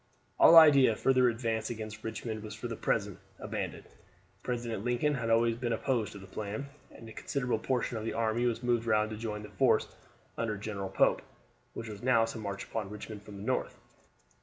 All 0.39 0.55
idea 0.55 0.93
of 0.93 0.97
a 0.97 0.99
further 1.01 1.29
advance 1.29 1.69
against 1.69 2.03
Richmond 2.03 2.41
was 2.41 2.55
for 2.55 2.67
the 2.67 2.75
present 2.75 3.19
abandoned. 3.37 3.85
President 4.41 4.83
Lincoln 4.83 5.13
had 5.13 5.29
always 5.29 5.57
been 5.57 5.73
opposed 5.73 6.11
to 6.13 6.17
the 6.17 6.25
plan, 6.25 6.69
and 6.89 7.07
a 7.07 7.13
considerable 7.13 7.59
portion 7.59 7.97
of 7.97 8.03
the 8.03 8.13
army 8.13 8.47
was 8.47 8.63
moved 8.63 8.87
round 8.87 9.11
to 9.11 9.15
join 9.15 9.43
the 9.43 9.49
force 9.49 9.87
under 10.39 10.57
General 10.57 10.89
Pope, 10.89 11.21
which 11.75 11.87
was 11.87 12.01
now 12.01 12.25
to 12.25 12.39
march 12.39 12.63
upon 12.63 12.89
Richmond 12.89 13.21
from 13.21 13.37
the 13.37 13.43
north. 13.43 13.77